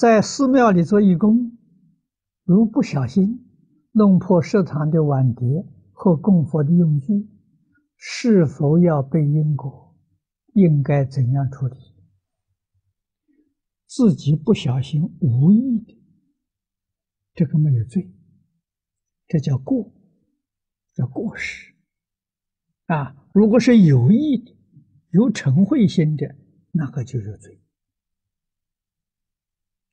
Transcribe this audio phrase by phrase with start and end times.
[0.00, 1.58] 在寺庙里做义工，
[2.44, 3.46] 如不小心
[3.92, 7.28] 弄破食堂的碗碟或供佛的用具，
[7.98, 9.94] 是否要背因果？
[10.54, 11.76] 应该怎样处理？
[13.86, 15.94] 自己不小心无意的，
[17.34, 18.10] 这个没有罪，
[19.26, 19.92] 这叫过，
[20.94, 21.74] 叫过失。
[22.86, 24.56] 啊，如果是有意的、
[25.10, 26.34] 有嗔恚心的，
[26.72, 27.60] 那个就有罪。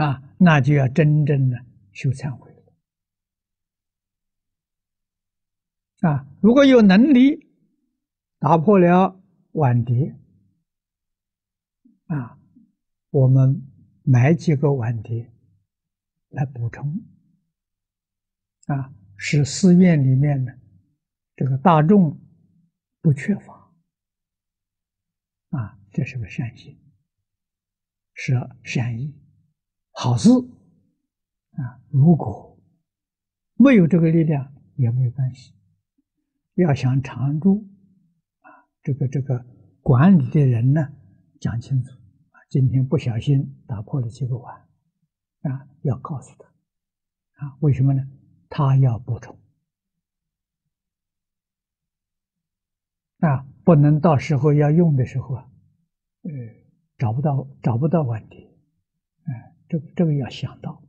[0.00, 1.62] 啊，那就要真正的
[1.92, 2.72] 修忏悔了。
[6.08, 7.50] 啊，如果有能力
[8.38, 9.20] 打破了
[9.52, 10.16] 碗碟，
[12.06, 12.38] 啊，
[13.10, 13.62] 我们
[14.02, 15.30] 买几个碗碟
[16.30, 17.04] 来补充，
[18.68, 20.58] 啊，使寺院里面的
[21.36, 22.18] 这个大众
[23.02, 23.70] 不缺乏，
[25.50, 26.74] 啊，这是个善行，
[28.14, 29.14] 是善意。
[30.02, 31.76] 好事啊！
[31.90, 32.58] 如果
[33.56, 35.52] 没有这个力量也没有关系。
[36.54, 37.68] 要想常住
[38.40, 38.48] 啊，
[38.82, 39.44] 这个这个
[39.82, 40.90] 管理的人呢，
[41.38, 41.90] 讲清楚
[42.30, 44.66] 啊，今天不小心打破了这个碗
[45.42, 46.46] 啊，要告诉他
[47.44, 48.02] 啊，为什么呢？
[48.48, 49.38] 他要补充
[53.18, 55.46] 啊，不能到时候要用的时候啊，
[56.22, 56.30] 呃，
[56.96, 58.49] 找不到找不到碗碟，
[59.70, 60.82] 这这个要想到。